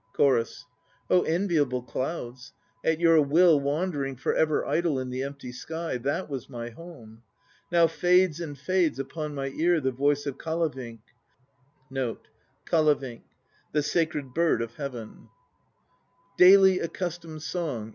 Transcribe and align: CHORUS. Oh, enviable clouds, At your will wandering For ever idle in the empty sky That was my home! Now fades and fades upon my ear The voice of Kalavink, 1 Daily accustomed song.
CHORUS. 0.13 0.65
Oh, 1.11 1.21
enviable 1.27 1.83
clouds, 1.83 2.53
At 2.83 2.99
your 2.99 3.21
will 3.21 3.59
wandering 3.59 4.15
For 4.15 4.33
ever 4.33 4.65
idle 4.65 4.97
in 4.97 5.11
the 5.11 5.21
empty 5.21 5.51
sky 5.51 5.97
That 5.99 6.27
was 6.27 6.49
my 6.49 6.71
home! 6.71 7.21
Now 7.71 7.85
fades 7.85 8.39
and 8.41 8.57
fades 8.57 8.97
upon 8.97 9.35
my 9.35 9.49
ear 9.49 9.79
The 9.79 9.91
voice 9.91 10.25
of 10.25 10.39
Kalavink, 10.39 11.01
1 11.89 12.17
Daily 16.37 16.79
accustomed 16.79 17.43
song. 17.43 17.89